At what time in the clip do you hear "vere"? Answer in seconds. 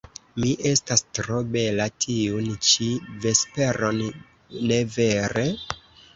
4.99-5.47